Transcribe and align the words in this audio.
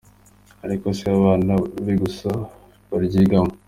Ariko 0.65 0.85
si 0.97 1.03
abana 1.15 1.53
be 1.85 1.93
gusa 2.03 2.29
baryigamo. 2.89 3.53